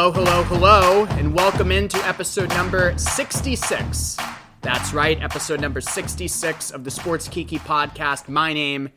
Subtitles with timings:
[0.00, 4.16] Hello, hello, hello, and welcome into episode number 66.
[4.60, 8.28] That's right, episode number 66 of the Sports Kiki podcast.
[8.28, 8.90] My name,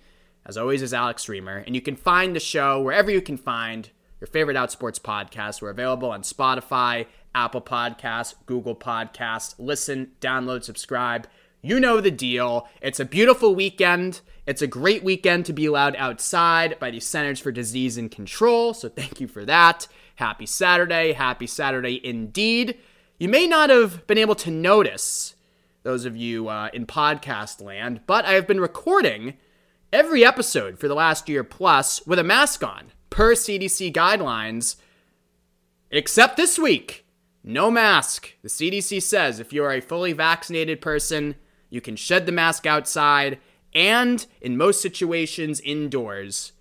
[0.45, 3.89] as always, is Alex Reimer, and you can find the show wherever you can find
[4.19, 5.60] your favorite outsports podcast.
[5.60, 9.55] We're available on Spotify, Apple Podcasts, Google Podcasts.
[9.57, 11.27] Listen, download, subscribe.
[11.63, 12.69] You know the deal.
[12.79, 14.21] It's a beautiful weekend.
[14.47, 18.73] It's a great weekend to be allowed outside by the Centers for Disease and Control,
[18.73, 19.87] so thank you for that.
[20.15, 21.13] Happy Saturday.
[21.13, 22.79] Happy Saturday indeed.
[23.19, 25.35] You may not have been able to notice,
[25.83, 29.37] those of you uh, in podcast land, but I have been recording
[29.93, 34.77] every episode for the last year plus with a mask on, per CDC guidelines,
[35.91, 37.05] except this week.
[37.44, 38.33] No mask.
[38.41, 41.35] The CDC says if you are a fully vaccinated person,
[41.69, 43.38] you can shed the mask outside
[43.73, 46.52] and, in most situations, indoors.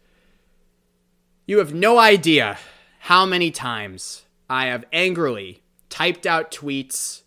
[1.47, 2.59] You have no idea
[3.01, 7.23] how many times I have angrily typed out tweets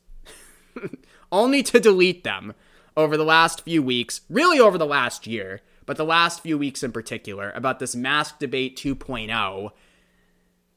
[1.32, 2.54] only to delete them
[2.96, 6.84] over the last few weeks, really over the last year, but the last few weeks
[6.84, 9.72] in particular, about this mask debate 2.0.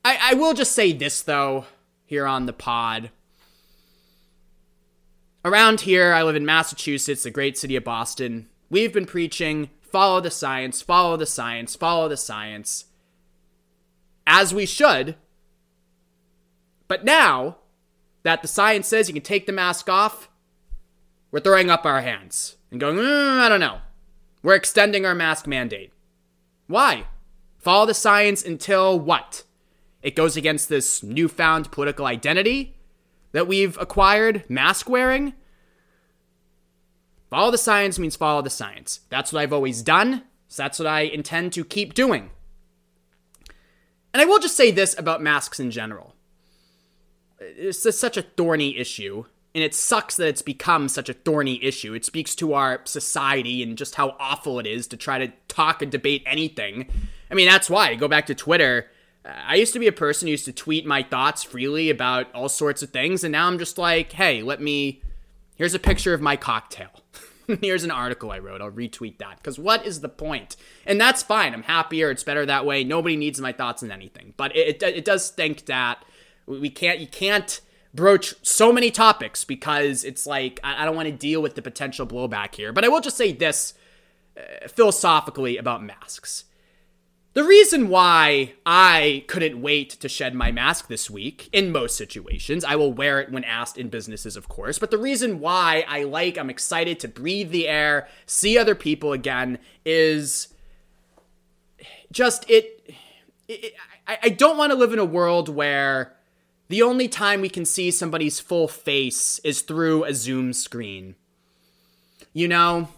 [0.05, 1.67] I, I will just say this, though,
[2.05, 3.11] here on the pod.
[5.45, 8.49] Around here, I live in Massachusetts, the great city of Boston.
[8.69, 12.87] We've been preaching follow the science, follow the science, follow the science,
[14.27, 15.17] as we should.
[16.89, 17.57] But now
[18.25, 20.29] that the science says you can take the mask off,
[21.31, 23.79] we're throwing up our hands and going, mm, I don't know.
[24.43, 25.93] We're extending our mask mandate.
[26.67, 27.07] Why?
[27.59, 29.45] Follow the science until what?
[30.03, 32.77] It goes against this newfound political identity
[33.33, 35.35] that we've acquired, mask wearing.
[37.31, 39.01] Follow the science means follow the science.
[39.09, 40.23] That's what I've always done.
[40.49, 42.31] So that's what I intend to keep doing.
[44.15, 46.15] And I will just say this about masks in general.
[47.39, 51.93] It's such a thorny issue, and it sucks that it's become such a thorny issue.
[51.93, 55.83] It speaks to our society and just how awful it is to try to talk
[55.83, 56.89] and debate anything.
[57.31, 57.95] I mean, that's why.
[57.97, 58.87] Go back to Twitter.
[59.25, 62.33] Uh, I used to be a person who used to tweet my thoughts freely about
[62.35, 65.03] all sorts of things, and now I'm just like, hey, let me.
[65.57, 67.03] Here's a picture of my cocktail.
[67.61, 68.61] Here's an article I wrote.
[68.61, 69.37] I'll retweet that.
[69.37, 70.57] Because what is the point?
[70.85, 71.55] And that's fine.
[71.55, 72.11] I'm happier.
[72.11, 72.85] It's better that way.
[72.85, 74.35] Nobody needs my thoughts on anything.
[74.37, 76.05] But it, it, it does stink that
[76.47, 77.61] we can't, you can't
[77.95, 81.63] broach so many topics because it's like, I, I don't want to deal with the
[81.63, 82.73] potential blowback here.
[82.73, 83.75] But I will just say this
[84.37, 86.45] uh, philosophically about masks.
[87.37, 92.65] The reason why I couldn't wait to shed my mask this week, in most situations,
[92.65, 96.05] I will wear it when asked in businesses, of course, but the reason why I
[96.05, 100.49] like, I'm excited to breathe the air, see other people again, is
[102.11, 102.91] just it.
[103.49, 103.75] it
[104.09, 106.17] I, I don't want to live in a world where
[106.69, 111.17] the only time we can see somebody's full face is through a Zoom screen.
[112.33, 112.89] You know,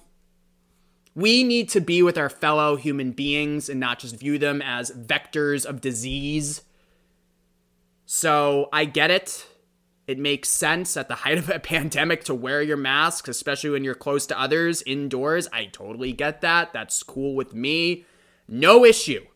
[1.15, 4.91] we need to be with our fellow human beings and not just view them as
[4.91, 6.63] vectors of disease.
[8.07, 9.47] So I get it.
[10.07, 13.85] It makes sense at the height of a pandemic to wear your mask, especially when
[13.85, 15.49] you're close to others indoors.
[15.53, 16.73] I totally get that.
[16.73, 18.07] That's cool with me.
[18.49, 19.27] No issue.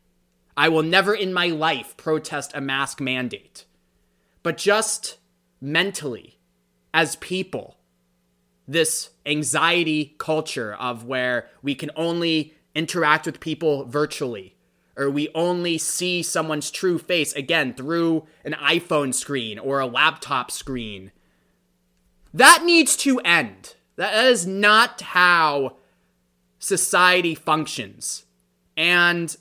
[0.56, 3.66] I will never in my life protest a mask mandate.
[4.42, 5.18] But just
[5.60, 6.38] mentally,
[6.94, 7.76] as people,
[8.66, 14.56] this anxiety culture of where we can only interact with people virtually
[14.96, 20.50] or we only see someone's true face again through an iPhone screen or a laptop
[20.50, 21.12] screen.
[22.34, 23.74] That needs to end.
[23.96, 25.76] That is not how
[26.58, 28.24] society functions.
[28.76, 29.34] And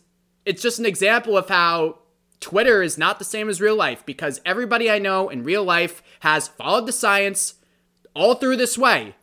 [0.46, 2.00] it's just an example of how
[2.40, 6.02] Twitter is not the same as real life because everybody I know in real life
[6.22, 7.56] has followed the science
[8.14, 9.16] all through this way.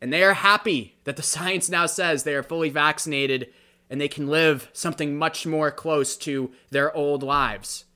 [0.00, 3.52] And they are happy that the science now says they are fully vaccinated
[3.88, 7.86] and they can live something much more close to their old lives.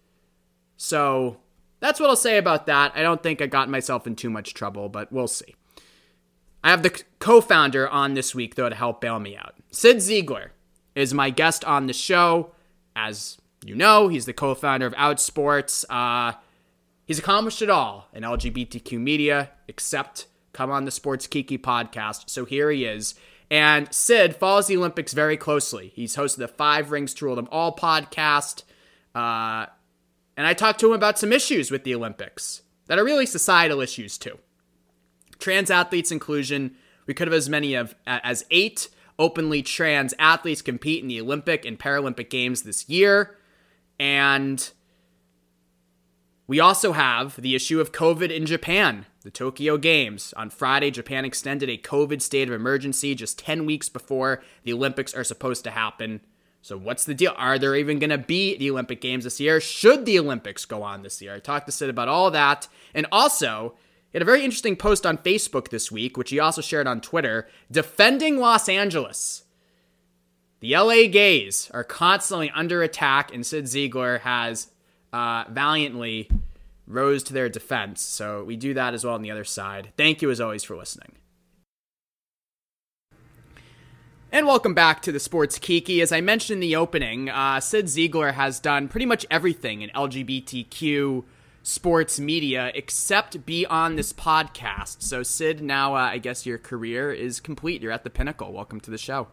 [0.76, 1.38] So
[1.81, 2.93] that's what I'll say about that.
[2.94, 5.55] I don't think I got myself in too much trouble, but we'll see.
[6.64, 9.55] I have the co founder on this week, though, to help bail me out.
[9.70, 10.49] Cyd Zeigler
[10.94, 12.52] is my guest on the show.
[12.96, 15.84] As you know, he's the co founder of Outsports.
[15.90, 16.37] Uh,
[17.04, 22.30] he's accomplished it all in LGBTQ media, except come on the Sports Kiki podcast.
[22.30, 23.14] So here he is.
[23.50, 25.92] And Cyd follows the Olympics very closely.
[25.94, 28.62] He's hosted the Five Rings to Rule Them All podcast.
[29.14, 29.66] Uh,
[30.36, 33.80] and I talked to him about some issues with the Olympics that are really societal
[33.80, 34.38] issues too.
[35.38, 36.74] Trans athletes inclusion.
[37.06, 41.64] We could have as many of as eight openly trans athletes compete in the Olympic
[41.64, 43.36] and Paralympic Games this year.
[44.00, 44.68] And
[46.46, 49.06] we also have the issue of COVID in Japan.
[49.23, 50.35] The Tokyo Games.
[50.37, 55.14] On Friday, Japan extended a COVID state of emergency just 10 weeks before the Olympics
[55.14, 56.20] are supposed to happen.
[56.61, 57.32] So, what's the deal?
[57.37, 59.61] Are there even going to be the Olympic Games this year?
[59.61, 61.35] Should the Olympics go on this year?
[61.35, 62.69] I talked to Cyd about all that.
[62.94, 63.75] And also,
[64.12, 67.00] he had a very interesting post on Facebook this week, which he also shared on
[67.00, 69.44] Twitter, defending Los Angeles.
[70.61, 74.69] The LA Gays are constantly under attack, and Cyd Zeigler has
[75.14, 76.28] uh, valiantly
[76.88, 78.02] rose to their defense.
[78.02, 79.93] So we do that as well on the other side.
[79.96, 81.12] Thank you as always for listening.
[84.32, 86.02] And welcome back to the Sports Kiki.
[86.02, 89.90] As I mentioned in the opening, uh, Cyd Zeigler has done pretty much everything in
[89.90, 91.22] LGBTQ
[91.62, 95.02] sports media except be on this podcast.
[95.02, 97.81] So, Cyd, now uh, I guess your career is complete.
[97.81, 98.52] You're at the pinnacle.
[98.52, 99.28] Welcome to the show.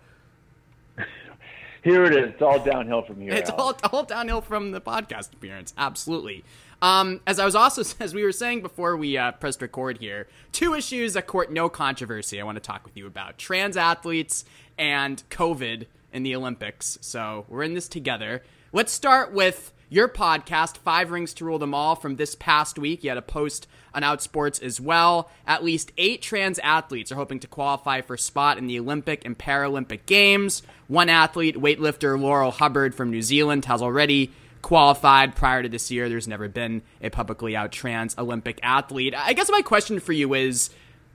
[1.84, 2.30] Here it is.
[2.30, 3.34] It's all downhill from here.
[3.34, 5.74] It's all, all downhill from the podcast appearance.
[5.78, 6.44] Absolutely.
[6.82, 10.28] Um, as I was also, as we were saying before we uh, pressed record here,
[10.52, 14.46] two issues that court no controversy I want to talk with you about trans athletes
[14.78, 16.98] and COVID in the Olympics.
[17.02, 18.44] So we're in this together.
[18.74, 23.04] Let's start with your podcast, Five Rings to Rule Them All, from this past week.
[23.04, 25.30] You had a post on Outsports as well.
[25.46, 29.26] At least eight trans athletes are hoping to qualify for a spot in the Olympic
[29.26, 30.64] and Paralympic Games.
[30.88, 36.08] One athlete, weightlifter Laurel Hubbard from New Zealand, has already qualified prior to this year.
[36.08, 39.14] There's never been a publicly out trans Olympic athlete.
[39.14, 40.70] I guess my question for you is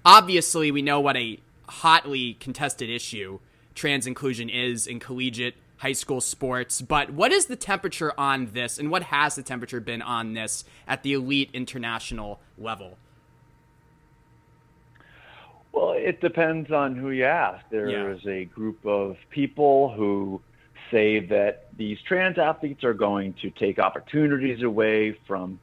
[0.05, 3.39] obviously, we know what a hotly contested issue
[3.75, 6.81] trans inclusion is in collegiate high school sports.
[6.81, 10.65] But what is the temperature on this, and what has the temperature been on this
[10.87, 12.99] at the elite international level?
[15.73, 17.65] Well, it depends on who you ask.
[17.71, 18.15] There yeah.
[18.15, 20.41] is a group of people who
[20.91, 25.59] say that these trans athletes are going to take opportunities away from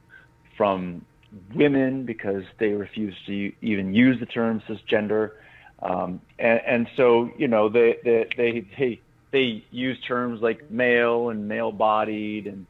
[0.56, 1.04] from
[1.52, 5.32] women because they refuse to even use the term cisgender.
[5.82, 9.00] Um, and, and so, you know, they, they, they, they
[9.34, 12.66] they use terms like male and male bodied and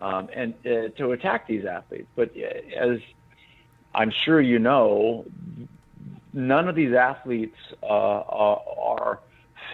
[0.00, 2.06] um, and uh, to attack these athletes.
[2.14, 2.98] But uh, as
[3.94, 5.24] I'm sure you know,
[6.32, 9.18] none of these athletes uh, are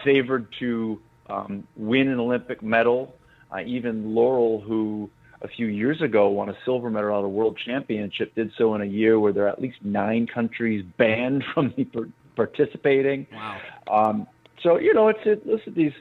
[0.02, 0.98] favored to
[1.28, 3.14] um, win an Olympic medal.
[3.52, 5.10] Uh, even Laurel, who
[5.42, 8.80] a few years ago won a silver medal at a world championship, did so in
[8.80, 11.74] a year where there are at least nine countries banned from
[12.34, 13.26] participating.
[13.32, 13.60] Wow.
[13.90, 14.26] Um,
[14.62, 15.92] so you know, it's it, listen these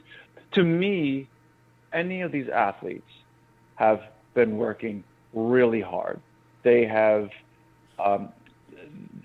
[0.52, 1.28] to me,
[1.92, 3.10] any of these athletes
[3.76, 4.02] have
[4.34, 6.20] been working really hard.
[6.62, 7.30] They have,
[7.98, 8.30] um,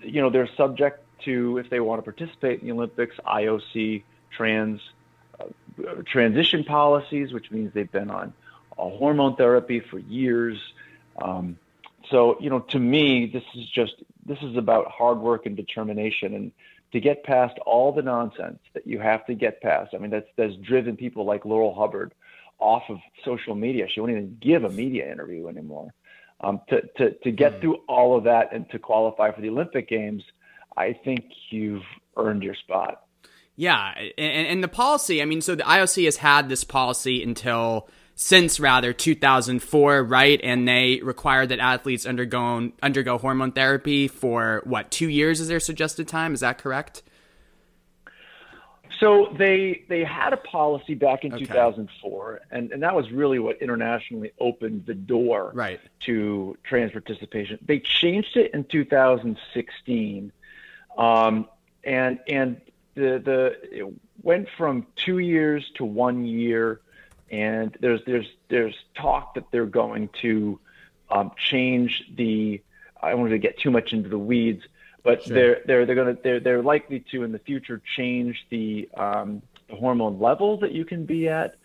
[0.02, 4.80] you know, they're subject to, if they want to participate in the Olympics, IOC trans
[5.38, 5.44] uh,
[6.06, 8.32] transition policies, which means they've been on
[8.76, 10.58] hormone therapy for years.
[11.20, 11.58] Um,
[12.10, 13.94] so, you know, to me, this is just
[14.24, 16.34] this is about hard work and determination.
[16.34, 16.52] And
[16.96, 19.92] to get past all the nonsense that you have to get past.
[19.94, 22.14] I mean, that's that's driven people like Laurel Hubbard
[22.58, 23.86] off of social media.
[23.86, 25.92] She won't even give a media interview anymore.
[26.40, 27.60] Um, to, to, to get mm.
[27.60, 30.22] through all of that and to qualify for the Olympic Games,
[30.74, 31.82] I think you've
[32.16, 33.02] earned your spot.
[33.56, 37.90] Yeah, and, and the policy, I mean, so the IOC has had this policy until
[38.16, 40.40] since rather 2004, right?
[40.42, 45.60] And they require that athletes undergo undergo hormone therapy for what two years is their
[45.60, 46.34] suggested time?
[46.34, 47.02] Is that correct?
[48.98, 51.44] So they they had a policy back in okay.
[51.44, 55.80] 2004, and, and that was really what internationally opened the door right.
[56.06, 57.58] to trans participation.
[57.60, 60.32] They changed it in 2016,
[60.96, 61.48] um,
[61.84, 62.60] and and
[62.94, 66.80] the the it went from two years to one year
[67.30, 70.58] and there's there's there's talk that they're going to
[71.10, 72.60] um, change the.
[73.02, 74.62] I don't want to get too much into the weeds,
[75.02, 75.34] but sure.
[75.34, 79.42] they're they're they're going to they're they're likely to in the future change the, um,
[79.68, 81.56] the hormone level that you can be at.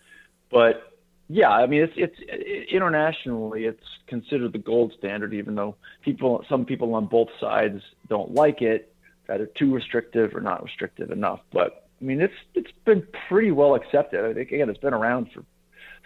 [0.50, 0.92] But
[1.28, 6.44] yeah, I mean it's it's it, internationally it's considered the gold standard, even though people
[6.48, 8.92] some people on both sides don't like it,
[9.28, 11.40] either too restrictive or not restrictive enough.
[11.52, 14.24] But I mean, it's it's been pretty well accepted.
[14.24, 15.44] I think again, it's been around for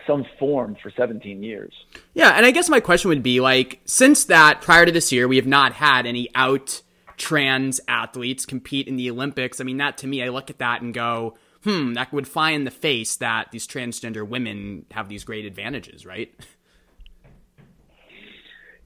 [0.06, 1.72] some form for 17 years.
[2.14, 5.28] Yeah, and I guess my question would be like, since that prior to this year,
[5.28, 6.82] we have not had any out
[7.16, 9.60] trans athletes compete in the Olympics.
[9.60, 12.50] I mean, that to me, I look at that and go, hmm, that would fly
[12.50, 16.34] in the face that these transgender women have these great advantages, right?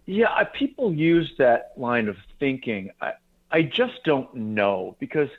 [0.07, 2.91] Yeah, people use that line of thinking.
[3.01, 3.13] I,
[3.51, 5.29] I just don't know because–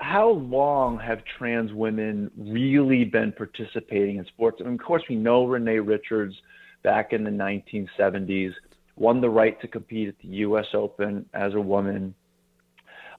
[0.00, 4.56] how long have trans women really been participating in sports?
[4.60, 6.34] I mean, of course, we know Renee Richards
[6.82, 8.52] back in the 1970s
[8.96, 10.66] won the right to compete at the U.S.
[10.74, 12.14] Open as a woman.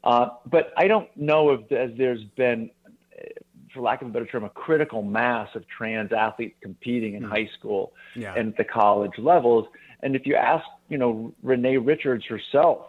[0.03, 2.71] Uh, but I don't know if there's been,
[3.73, 7.29] for lack of a better term, a critical mass of trans athletes competing in mm.
[7.29, 8.33] high school yeah.
[8.35, 9.67] and at the college levels.
[10.01, 12.87] And if you ask, you know, Renee Richards herself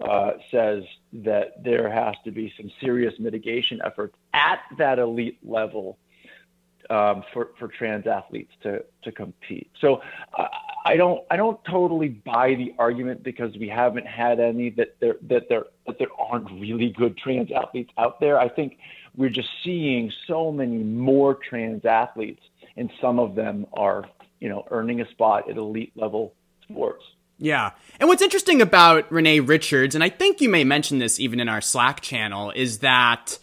[0.00, 5.98] uh, says that there has to be some serious mitigation efforts at that elite level
[6.90, 9.70] um, for for trans athletes to to compete.
[9.80, 10.00] So
[10.84, 15.16] I don't I don't totally buy the argument because we haven't had any that there
[15.22, 18.38] that there that there aren't really good trans athletes out there.
[18.38, 18.78] I think
[19.16, 22.42] we're just seeing so many more trans athletes,
[22.76, 24.04] and some of them are
[24.40, 27.04] you know earning a spot at elite level sports.
[27.38, 27.70] Yeah.
[28.00, 31.48] And what's interesting about Renee Richards, and I think you may mention this even in
[31.48, 33.38] our Slack channel, is that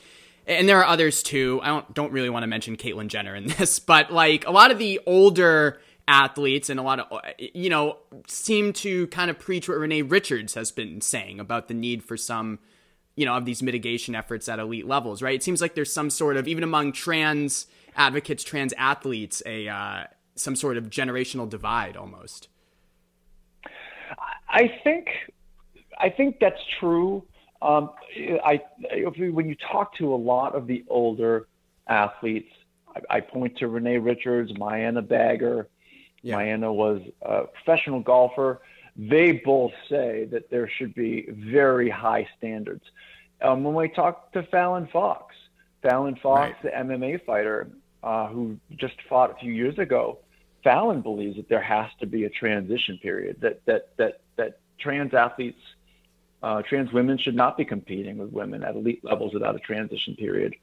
[0.47, 1.59] and there are others too.
[1.63, 4.71] I don't don't really want to mention Caitlyn Jenner in this, but like a lot
[4.71, 7.97] of the older athletes and a lot of you know
[8.27, 12.15] seem to kind of preach what Renee Richards has been saying about the need for
[12.15, 12.59] some
[13.15, 15.35] you know of these mitigation efforts at elite levels, right?
[15.35, 20.03] It seems like there's some sort of even among trans advocates, trans athletes, a uh,
[20.35, 22.49] some sort of generational divide almost.
[24.55, 25.09] I think
[25.99, 27.23] I think that's true.
[27.61, 27.91] Um,
[28.43, 28.61] I,
[29.17, 31.47] when you talk to a lot of the older
[31.87, 32.51] athletes,
[32.95, 35.67] I, I point to Renee Richards, Mianne Bagger.
[36.21, 36.37] Yeah.
[36.37, 38.61] Mianne was a professional golfer.
[38.95, 42.83] They both say that there should be very high standards.
[43.41, 45.35] Um, when we talk to Fallon Fox,
[45.81, 46.63] Fallon Fox, right.
[46.63, 47.69] the MMA fighter
[48.03, 50.19] uh, who just fought a few years ago,
[50.63, 53.37] Fallon believes that there has to be a transition period.
[53.41, 54.21] That that that
[54.79, 55.59] trans athletes
[56.45, 60.15] uh, trans women should not be competing with women at elite levels without a transition
[60.15, 60.53] period.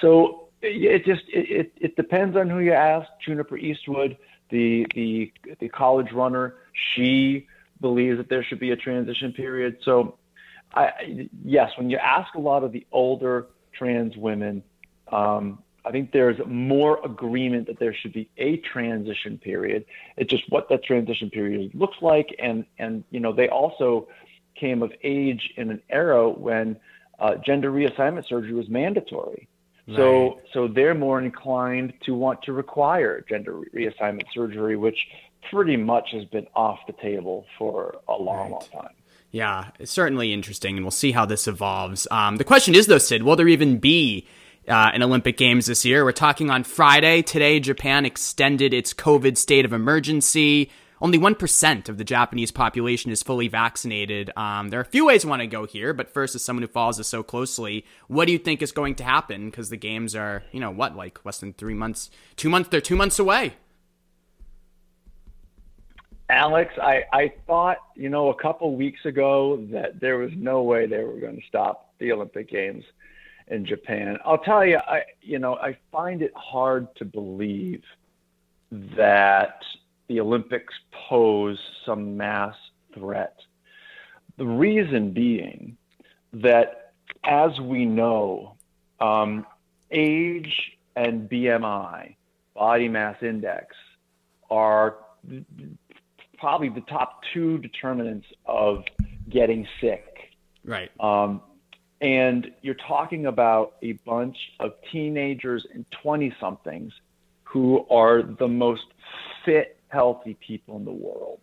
[0.00, 3.08] So it just it, it depends on who you ask.
[3.24, 4.16] Juniper Eastwood,
[4.50, 6.54] the the the college runner,
[6.94, 7.48] she
[7.80, 9.78] believes that there should be a transition period.
[9.84, 10.16] So,
[10.72, 14.62] I, yes, when you ask a lot of the older trans women,
[15.10, 19.84] um, I think there's more agreement that there should be a transition period.
[20.16, 24.08] It's just what that transition period looks like, and and you know they also
[24.54, 26.76] came of age in an era when
[27.18, 29.48] uh, gender reassignment surgery was mandatory.
[29.86, 29.96] Right.
[29.96, 34.98] So, so they're more inclined to want to require gender reassignment surgery, which
[35.50, 38.50] pretty much has been off the table for a long, right.
[38.50, 38.94] long time.
[39.30, 42.06] Yeah, it's certainly interesting, and we'll see how this evolves.
[42.10, 44.26] Um, the question is, though, Cyd, will there even be
[44.68, 46.04] uh, an Olympic Games this year?
[46.04, 47.22] We're talking on Friday.
[47.22, 50.70] Today, Japan extended its COVID state of emergency
[51.04, 54.30] only 1% of the Japanese population is fully vaccinated.
[54.38, 56.62] Um, there are a few ways I want to go here, but first, as someone
[56.62, 59.50] who follows this so closely, what do you think is going to happen?
[59.50, 62.80] Because the games are, you know, what, like less than three months, two months, they're
[62.80, 63.52] two months away.
[66.30, 70.86] Alex, I, I thought, you know, a couple weeks ago that there was no way
[70.86, 72.82] they were going to stop the Olympic Games
[73.48, 74.18] in Japan.
[74.24, 77.82] I'll tell you, I, you know, I find it hard to believe
[78.70, 79.60] that
[80.08, 80.74] the Olympics
[81.08, 82.54] pose some mass
[82.94, 83.36] threat.
[84.36, 85.76] The reason being
[86.32, 86.92] that,
[87.24, 88.56] as we know,
[89.00, 89.46] um,
[89.90, 92.16] age and BMI,
[92.54, 93.74] body mass index,
[94.50, 94.96] are
[96.38, 98.84] probably the top two determinants of
[99.28, 100.32] getting sick.
[100.64, 100.90] Right.
[101.00, 101.42] Um,
[102.00, 106.92] and you're talking about a bunch of teenagers and 20 somethings
[107.44, 108.84] who are the most
[109.44, 111.40] fit healthy people in the world.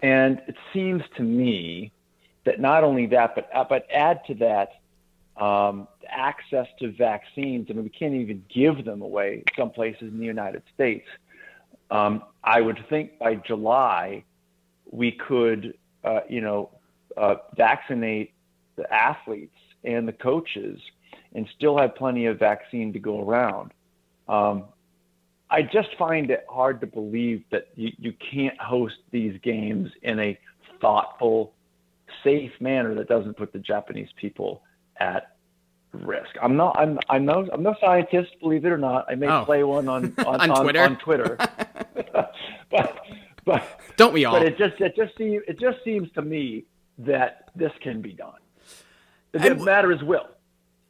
[0.00, 1.92] And it seems to me
[2.44, 4.80] that not only that, but uh, but add to that
[5.42, 7.66] um, access to vaccines.
[7.68, 11.06] I mean, we can't even give them away some places in the United States.
[11.90, 14.24] Um, I would think by July
[14.90, 16.70] we could, uh, you know,
[17.16, 18.32] uh, vaccinate
[18.78, 20.80] the athletes and the coaches
[21.34, 23.72] and still have plenty of vaccine to go around.
[24.28, 24.64] Um,
[25.50, 30.18] I just find it hard to believe that you, you can't host these games in
[30.20, 30.38] a
[30.80, 31.52] thoughtful,
[32.22, 34.62] safe manner that doesn't put the Japanese people
[34.98, 35.36] at
[35.92, 36.30] risk.
[36.42, 36.78] I'm not.
[36.78, 36.98] I'm.
[37.08, 37.48] I'm no.
[37.52, 38.30] I'm no scientist.
[38.40, 39.44] Believe it or not, I may oh.
[39.44, 40.82] play one on on, on, on Twitter.
[40.82, 41.36] On, Twitter.
[42.70, 42.98] but
[43.44, 44.38] but don't we all?
[44.38, 46.64] But it just it just seems it just seems to me
[46.98, 48.34] that this can be done.
[49.38, 50.26] The and, matter is will.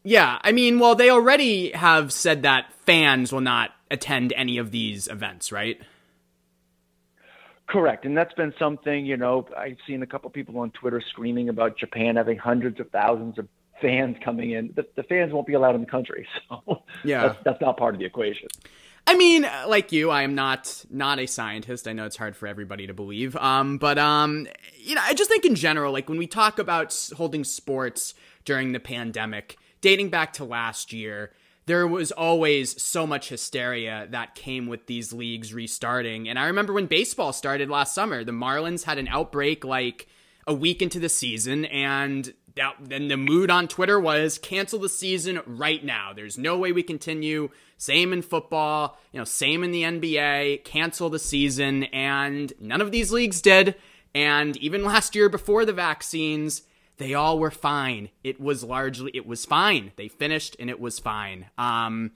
[0.05, 4.71] Yeah, I mean, well, they already have said that fans will not attend any of
[4.71, 5.81] these events, right?
[7.69, 11.51] Correct, and that's been something you know I've seen a couple people on Twitter screaming
[11.51, 13.47] about Japan having hundreds of thousands of
[13.83, 14.73] fans coming in.
[14.75, 17.95] The, the fans won't be allowed in the country, so yeah, that's, that's not part
[17.95, 18.49] of the equation.
[19.07, 21.89] I mean, like you, I am not not a scientist.
[21.89, 23.37] I know it's hard for everybody to believe.
[23.37, 26.95] Um, but um, you know, I just think in general, like when we talk about
[27.17, 28.15] holding sports
[28.49, 31.33] during the pandemic, dating back to last year,
[31.67, 36.31] there was always so much hysteria that came with these leagues restarting.
[36.31, 40.07] And I remember when baseball started last summer, the Marlins had an outbreak like
[40.47, 44.89] a week into the season, and that, then the mood on Twitter was cancel the
[44.89, 46.15] season right now.
[46.17, 47.51] There's no way we continue.
[47.77, 52.93] Same in football, you know, same in the NBA, cancel the season, and none of
[52.93, 53.75] these leagues did.
[54.15, 56.63] And even last year before the vaccines,
[56.99, 58.11] they all were fine.
[58.23, 59.93] It was largely it was fine.
[59.97, 61.47] They finished and it was fine.
[61.57, 62.13] Um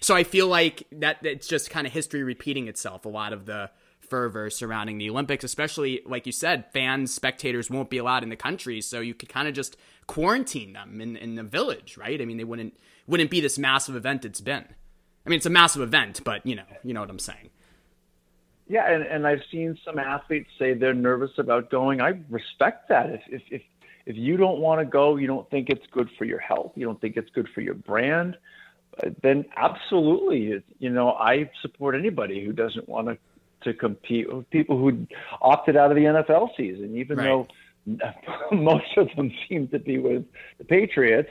[0.00, 3.04] so I feel like that it's just kind of history repeating itself.
[3.04, 7.90] A lot of the fervor surrounding the Olympics, especially like you said, fans, spectators won't
[7.90, 9.76] be allowed in the country, so you could kind of just
[10.06, 12.20] quarantine them in, in the village, right?
[12.20, 14.64] I mean, they wouldn't wouldn't be this massive event it's been.
[15.24, 17.50] I mean, it's a massive event, but you know, you know what I'm saying.
[18.68, 22.00] Yeah, and, and I've seen some athletes say they're nervous about going.
[22.00, 23.10] I respect that.
[23.10, 23.62] If if if,
[24.06, 26.86] if you don't want to go, you don't think it's good for your health, you
[26.86, 28.36] don't think it's good for your brand,
[29.22, 33.18] then absolutely, you know, I support anybody who doesn't want to
[33.62, 35.06] to compete with people who
[35.40, 37.24] opted out of the NFL season, even right.
[37.24, 37.48] though
[38.52, 40.24] most of them seem to be with
[40.58, 41.30] the Patriots,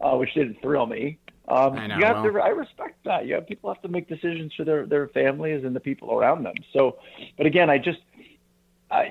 [0.00, 1.18] uh, which didn't thrill me.
[1.46, 2.32] Um, I know, you have well.
[2.32, 2.40] to.
[2.40, 3.26] I respect that.
[3.26, 6.42] You have people have to make decisions for their their families and the people around
[6.44, 6.54] them.
[6.72, 6.98] So,
[7.36, 7.98] but again, I just
[8.90, 9.02] uh,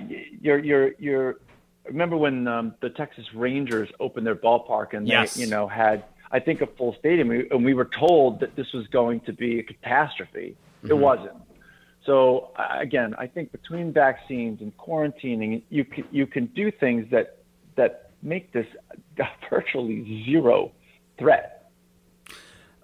[0.41, 1.37] you're you're you're.
[1.85, 5.35] Remember when um, the Texas Rangers opened their ballpark and yes.
[5.35, 8.71] they you know had I think a full stadium and we were told that this
[8.73, 10.55] was going to be a catastrophe.
[10.79, 10.91] Mm-hmm.
[10.91, 11.37] It wasn't.
[12.05, 17.37] So again, I think between vaccines and quarantining, you can, you can do things that
[17.75, 18.67] that make this
[19.49, 20.71] virtually zero
[21.17, 21.71] threat.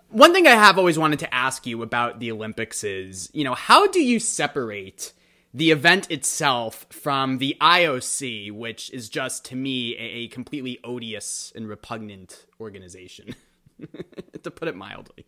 [0.10, 3.54] One thing I have always wanted to ask you about the Olympics is, you know,
[3.54, 5.14] how do you separate
[5.54, 11.68] the event itself from the IOC, which is just to me a, completely odious and
[11.68, 13.36] repugnant organization,
[14.44, 15.26] to put it mildly?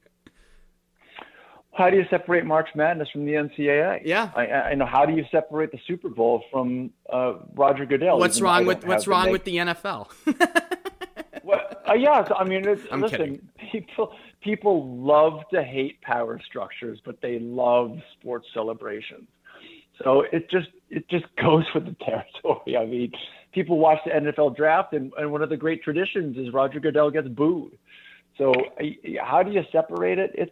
[1.73, 4.01] how do you separate March Madness from the NCAA?
[4.03, 4.85] Yeah, I, I know.
[4.85, 8.19] How do you separate the Super Bowl from uh, Roger Goodell?
[8.19, 9.31] What's wrong with What's wrong make...
[9.31, 10.09] with the NFL?
[11.43, 13.49] well, uh, yeah, I mean, listen, kidding.
[13.71, 19.27] people people love to hate power structures, but they love sports celebrations.
[20.03, 22.77] So it just it just goes with the territory.
[22.77, 23.11] I mean,
[23.51, 27.11] people watch the NFL draft, and, and one of the great traditions is Roger Goodell
[27.11, 27.77] gets booed.
[28.37, 28.53] So
[29.21, 30.31] how do you separate it?
[30.33, 30.51] It's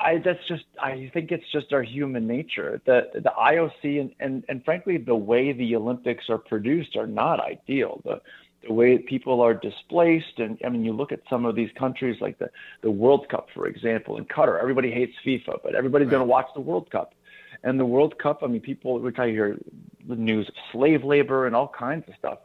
[0.00, 2.80] I that's just I think it's just our human nature.
[2.86, 7.40] The the IOC and, and, and frankly the way the Olympics are produced are not
[7.40, 8.00] ideal.
[8.04, 8.20] The
[8.66, 12.20] the way people are displaced and I mean you look at some of these countries
[12.20, 12.50] like the,
[12.82, 14.60] the World Cup, for example, in Qatar.
[14.60, 16.12] Everybody hates FIFA, but everybody's right.
[16.12, 17.14] gonna watch the World Cup.
[17.62, 19.58] And the World Cup, I mean people which I hear
[20.06, 22.38] the news of slave labor and all kinds of stuff.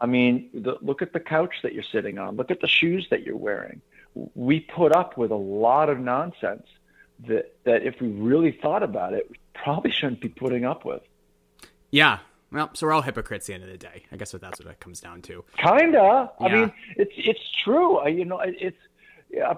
[0.00, 2.36] I mean, the, look at the couch that you're sitting on.
[2.36, 3.80] Look at the shoes that you're wearing.
[4.34, 6.66] We put up with a lot of nonsense
[7.26, 11.02] that that if we really thought about it, we probably shouldn't be putting up with.
[11.90, 12.18] Yeah.
[12.50, 14.04] Well, so we're all hypocrites at the end of the day.
[14.10, 15.44] I guess what that's what it comes down to.
[15.58, 16.30] Kinda.
[16.40, 16.46] Yeah.
[16.46, 17.98] I mean, it's it's true.
[17.98, 18.76] I, you know, it's
[19.30, 19.54] yeah,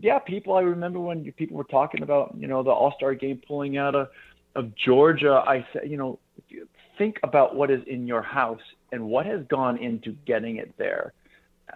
[0.00, 0.18] yeah.
[0.18, 0.54] People.
[0.54, 3.94] I remember when people were talking about you know the All Star game pulling out
[3.94, 4.08] of
[4.54, 5.42] of Georgia.
[5.46, 6.18] I said, you know,
[6.98, 8.60] think about what is in your house
[8.92, 11.12] and what has gone into getting it there.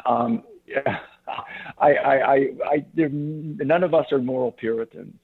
[0.06, 1.00] Um, yeah,
[1.78, 5.14] I, I, I, I none of us are moral Puritans.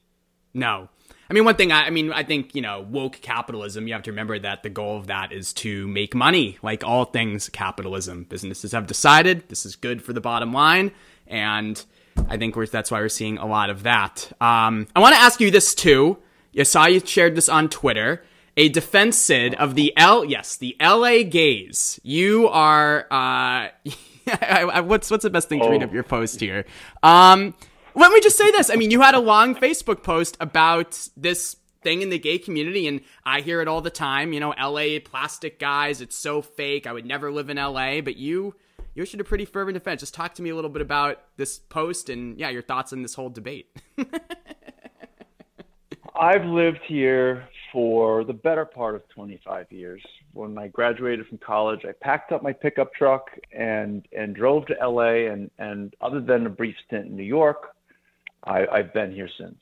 [0.53, 0.89] No.
[1.29, 4.03] I mean, one thing, I, I, mean, I think, you know, woke capitalism, you have
[4.03, 8.23] to remember that the goal of that is to make money, like all things capitalism.
[8.23, 10.91] Businesses have decided this is good for the bottom line.
[11.27, 11.83] And
[12.29, 14.31] I think that's why we're seeing a lot of that.
[14.41, 16.17] Um, I want to ask you this too.
[16.57, 18.23] I saw you shared this on Twitter.
[18.59, 21.99] A defense sid of the L, yes, the LA gays.
[22.01, 23.67] You are, uh,
[24.81, 25.93] what's what's the best thing to read up oh.
[25.93, 26.65] your post here?
[27.03, 27.53] Um,
[27.93, 28.71] let me just say this.
[28.71, 32.87] I mean, you had a long Facebook post about this thing in the gay community,
[32.87, 34.33] and I hear it all the time.
[34.33, 36.87] You know, LA plastic guys, it's so fake.
[36.87, 38.55] I would never live in LA, but you
[38.97, 40.01] you issued a pretty fervent defense.
[40.01, 43.03] Just talk to me a little bit about this post and yeah, your thoughts on
[43.03, 43.69] this whole debate.
[46.19, 50.01] I've lived here for the better part of 25 years.
[50.33, 54.73] When I graduated from college, I packed up my pickup truck and and drove to
[54.81, 55.31] LA.
[55.31, 57.75] And and other than a brief stint in New York,
[58.43, 59.59] I, I've been here since.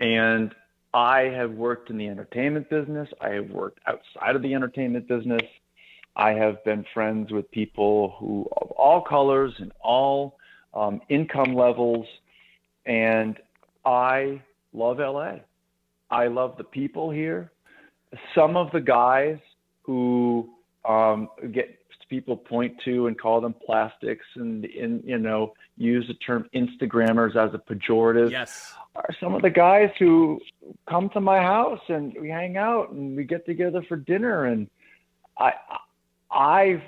[0.00, 0.54] And
[0.94, 3.10] I have worked in the entertainment business.
[3.20, 5.42] I have worked outside of the entertainment business.
[6.16, 10.38] I have been friends with people who of all colors and all
[10.74, 12.06] um, income levels,
[12.86, 13.38] and
[13.84, 15.36] I love LA.
[16.10, 17.50] I love the people here.
[18.34, 19.38] Some of the guys
[19.82, 20.50] who
[20.84, 21.78] um, get
[22.12, 27.36] people point to and call them plastics and, and you know use the term Instagrammers
[27.36, 28.30] as a pejorative.
[28.30, 28.74] Yes.
[28.94, 30.38] Are some of the guys who
[30.86, 34.68] come to my house and we hang out and we get together for dinner and
[35.38, 35.54] I
[36.32, 36.82] I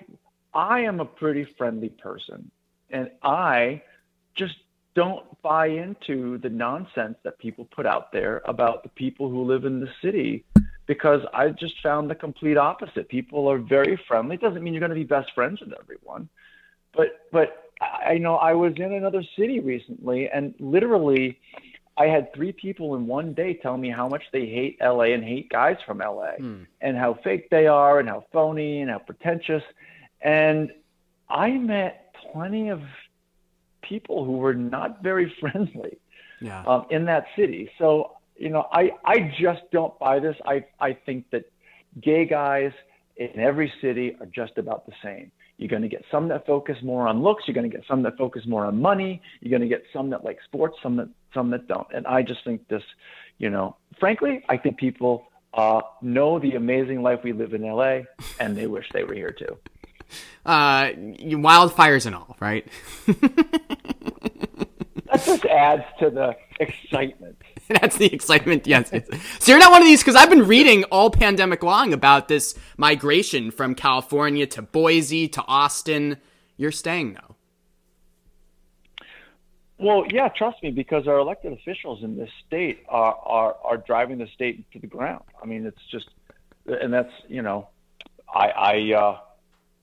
[0.53, 2.51] I am a pretty friendly person
[2.91, 3.83] and I
[4.35, 4.55] just
[4.95, 9.65] don't buy into the nonsense that people put out there about the people who live
[9.65, 10.45] in the city
[10.87, 13.09] because I just found the complete opposite.
[13.09, 14.37] People are very friendly.
[14.37, 16.29] It doesn't mean you're going to be best friends with everyone,
[16.95, 21.39] but but I you know I was in another city recently, and literally,
[21.97, 25.23] I had three people in one day tell me how much they hate LA and
[25.23, 26.63] hate guys from LA, hmm.
[26.81, 29.63] and how fake they are, and how phony, and how pretentious,
[30.21, 30.73] and
[31.29, 32.81] I met plenty of
[33.83, 35.99] people who were not very friendly
[36.41, 36.65] yeah.
[36.67, 37.71] um, in that city.
[37.79, 40.37] So you know, I, I just don't buy this.
[40.45, 41.45] I, I think that
[42.01, 42.73] gay guys
[43.17, 45.31] in every city are just about the same.
[45.57, 47.45] You're going to get some that focus more on looks.
[47.47, 49.23] You're going to get some that focus more on money.
[49.41, 51.87] You're going to get some that like sports, some that some that don't.
[51.95, 52.83] And I just think this,
[53.39, 58.01] you know, frankly, I think people uh, know the amazing life we live in LA,
[58.41, 59.57] and they wish they were here too.
[60.45, 60.87] Uh,
[61.21, 62.67] wildfires and all, right?
[63.07, 63.95] that
[65.25, 67.37] just adds to the excitement.
[67.81, 68.67] That's the excitement.
[68.67, 68.91] Yes.
[69.39, 72.55] so you're not one of these because I've been reading all pandemic long about this
[72.77, 76.19] migration from California to Boise to Austin.
[76.57, 77.37] You're staying though.
[79.79, 84.19] Well, yeah, trust me, because our elected officials in this state are are, are driving
[84.19, 85.25] the state to the ground.
[85.43, 86.09] I mean, it's just,
[86.67, 87.69] and that's you know,
[88.33, 89.19] I I uh,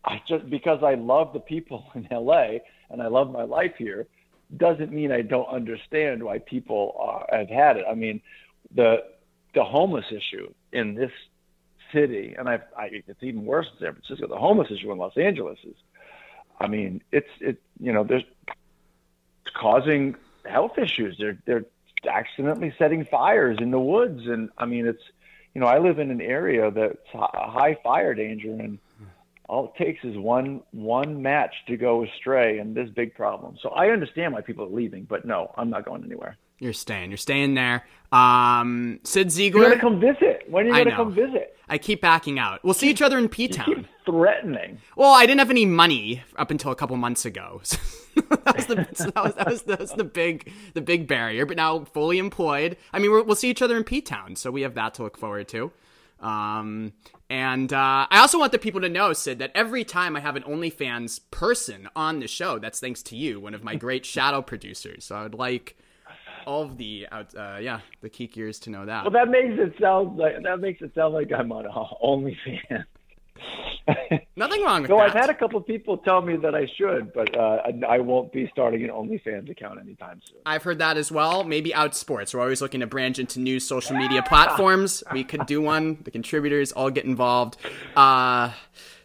[0.06, 2.62] I just because I love the people in L.A.
[2.89, 4.08] and I love my life here
[4.55, 7.85] doesn't mean I don't understand why people uh, have had it.
[7.89, 8.21] I mean,
[8.73, 9.03] the
[9.53, 11.11] the homeless issue in this
[11.93, 14.27] city, and I, I it's even worse in San Francisco.
[14.27, 15.75] The homeless issue in Los Angeles is,
[16.59, 21.17] I mean, it's it you know there's it's causing health issues.
[21.17, 21.65] They're they're
[22.09, 25.03] accidentally setting fires in the woods, and I mean it's
[25.53, 28.79] you know I live in an area that's high fire danger and
[29.51, 33.57] all it takes is one one match to go astray and this big problem.
[33.61, 36.37] So I understand why people are leaving, but no, I'm not going anywhere.
[36.59, 37.11] You're staying.
[37.11, 37.85] You're staying there.
[38.13, 39.55] Um, Cyd Zeigler.
[39.55, 40.45] You're gonna come visit.
[40.47, 41.57] When are you gonna come visit?
[41.67, 42.63] I keep backing out.
[42.63, 43.87] We'll see each other in P Town.
[44.05, 44.79] Threatening.
[44.95, 47.61] Well, I didn't have any money up until a couple months ago.
[48.15, 51.45] that, was the, that, was, that, was, that was the big the big barrier.
[51.45, 52.77] But now fully employed.
[52.93, 55.17] I mean, we'll see each other in P Town, so we have that to look
[55.17, 55.71] forward to.
[56.21, 56.93] Um,
[57.29, 60.36] and uh, I also want the people to know, Cyd, that every time I have
[60.36, 64.41] an OnlyFans person on the show, that's thanks to you, one of my great shadow
[64.41, 65.05] producers.
[65.05, 65.77] So I would like
[66.45, 69.03] all of the out, uh, yeah, the geek ears to know that.
[69.03, 71.65] Well, that makes it sound like that makes it sound like I'm on
[72.03, 72.86] OnlyFans.
[74.36, 75.10] Nothing wrong with so that.
[75.10, 78.32] I've had a couple of people tell me that I should, but uh, I, won't
[78.32, 80.39] be starting an OnlyFans account anytime soon.
[80.45, 81.43] I've heard that as well.
[81.43, 82.34] Maybe Outsports.
[82.34, 85.04] We're always looking to branch into new social media platforms.
[85.12, 85.99] We could do one.
[86.04, 87.58] The contributors all get involved.
[87.95, 88.51] Uh,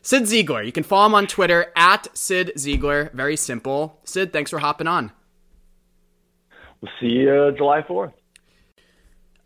[0.02, 0.64] Cyd Zeigler.
[0.64, 3.12] You can follow him on Twitter at Cyd Zeigler.
[3.12, 3.98] Very simple.
[4.04, 5.10] Cyd, thanks for hopping on.
[6.80, 8.12] We'll see you July 4th.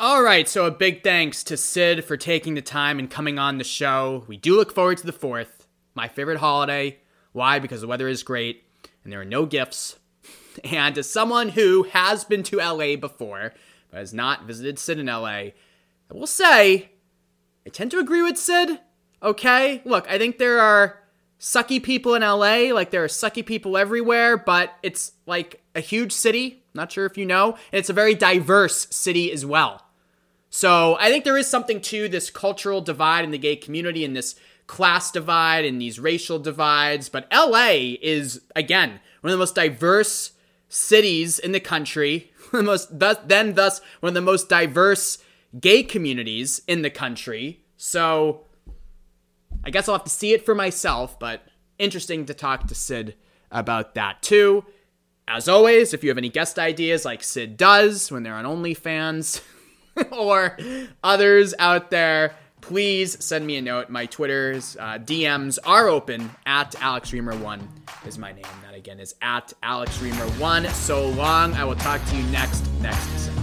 [0.02, 3.58] All right, so a big thanks to Cyd for taking the time and coming on
[3.58, 4.24] the show.
[4.28, 7.00] We do look forward to the 4th, my favorite holiday.
[7.32, 7.58] Why?
[7.58, 8.64] Because the weather is great
[9.04, 9.98] and there are no gifts.
[10.64, 13.52] And as someone who has been to LA before,
[13.90, 15.52] but has not visited Cyd in LA, I
[16.12, 16.92] will say
[17.66, 18.80] I tend to agree with Cyd.
[19.22, 20.98] Okay, look, I think there are
[21.38, 26.12] sucky people in LA, like there are sucky people everywhere, but it's like a huge
[26.12, 26.62] city.
[26.72, 27.52] Not sure if you know.
[27.70, 29.82] And it's a very diverse city as well.
[30.50, 34.16] So I think there is something to this cultural divide in the gay community and
[34.16, 34.34] this
[34.66, 37.08] class divide and these racial divides.
[37.08, 40.32] But LA is, again, one of the most diverse
[40.68, 45.18] cities in the country, the most thus, then thus one of the most diverse
[45.58, 47.60] gay communities in the country.
[47.76, 48.46] So
[49.64, 51.42] I guess I'll have to see it for myself, but
[51.78, 53.14] interesting to talk to Cyd
[53.50, 54.64] about that too.
[55.28, 59.42] As always, if you have any guest ideas like Cyd does when they're on OnlyFans,
[60.12, 60.56] or
[61.02, 63.90] others out there, please send me a note.
[63.90, 67.60] My Twitter's uh, DMs are open at AlexReimer1
[68.06, 68.44] is my name.
[68.64, 70.70] That again is at AlexReimer1.
[70.70, 71.54] So long.
[71.54, 73.39] I will talk to you next, next.